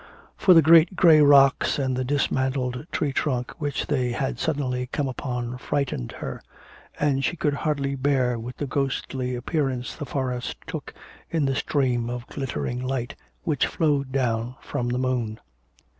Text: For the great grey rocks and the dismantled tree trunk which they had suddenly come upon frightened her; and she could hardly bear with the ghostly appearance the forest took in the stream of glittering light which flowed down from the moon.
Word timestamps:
For 0.35 0.55
the 0.55 0.63
great 0.63 0.95
grey 0.95 1.21
rocks 1.21 1.77
and 1.77 1.95
the 1.95 2.03
dismantled 2.03 2.87
tree 2.91 3.13
trunk 3.13 3.51
which 3.59 3.85
they 3.85 4.13
had 4.13 4.39
suddenly 4.39 4.87
come 4.87 5.07
upon 5.07 5.59
frightened 5.59 6.13
her; 6.13 6.41
and 6.99 7.23
she 7.23 7.35
could 7.35 7.53
hardly 7.53 7.93
bear 7.93 8.39
with 8.39 8.57
the 8.57 8.65
ghostly 8.65 9.35
appearance 9.35 9.95
the 9.95 10.07
forest 10.07 10.57
took 10.65 10.95
in 11.29 11.45
the 11.45 11.53
stream 11.53 12.09
of 12.09 12.25
glittering 12.25 12.81
light 12.81 13.13
which 13.43 13.67
flowed 13.67 14.11
down 14.11 14.55
from 14.59 14.89
the 14.89 14.97
moon. 14.97 15.39